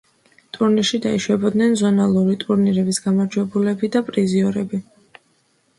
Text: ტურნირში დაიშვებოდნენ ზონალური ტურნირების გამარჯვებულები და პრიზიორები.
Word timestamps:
ტურნირში 0.55 0.99
დაიშვებოდნენ 1.03 1.77
ზონალური 1.83 2.33
ტურნირების 2.45 3.01
გამარჯვებულები 3.05 3.93
და 3.97 4.05
პრიზიორები. 4.11 4.83